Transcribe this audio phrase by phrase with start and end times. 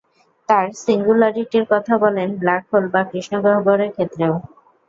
[0.49, 4.33] তাঁরা সিঙ্গুলারিটির কথা বলেন ব্ল্যাক হোল বা কৃষ্ণগহ্বরের ক্ষেত্রেও।